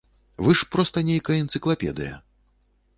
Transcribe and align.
Вы 0.45 0.55
ж 0.61 0.69
проста 0.77 1.05
нейкая 1.11 1.37
энцыклапедыя. 1.45 2.21